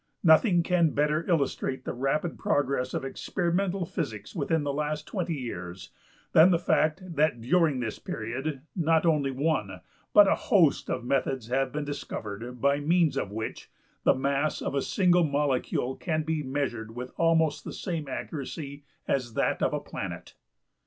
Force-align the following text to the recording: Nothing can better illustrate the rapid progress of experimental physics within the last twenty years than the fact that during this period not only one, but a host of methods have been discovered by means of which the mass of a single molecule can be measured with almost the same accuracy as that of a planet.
Nothing 0.23 0.63
can 0.63 0.95
better 0.95 1.29
illustrate 1.29 1.85
the 1.85 1.93
rapid 1.93 2.39
progress 2.39 2.95
of 2.95 3.05
experimental 3.05 3.85
physics 3.85 4.33
within 4.33 4.63
the 4.63 4.73
last 4.73 5.05
twenty 5.05 5.35
years 5.35 5.91
than 6.31 6.49
the 6.49 6.57
fact 6.57 7.03
that 7.17 7.39
during 7.39 7.79
this 7.81 7.99
period 7.99 8.63
not 8.75 9.05
only 9.05 9.29
one, 9.29 9.79
but 10.11 10.27
a 10.27 10.33
host 10.33 10.89
of 10.89 11.05
methods 11.05 11.49
have 11.49 11.71
been 11.71 11.85
discovered 11.85 12.59
by 12.59 12.79
means 12.79 13.15
of 13.15 13.29
which 13.31 13.69
the 14.01 14.15
mass 14.15 14.59
of 14.59 14.73
a 14.73 14.81
single 14.81 15.23
molecule 15.23 15.95
can 15.97 16.23
be 16.23 16.41
measured 16.41 16.95
with 16.95 17.11
almost 17.17 17.63
the 17.63 17.71
same 17.71 18.07
accuracy 18.07 18.83
as 19.07 19.35
that 19.35 19.61
of 19.61 19.71
a 19.71 19.79
planet. 19.79 20.33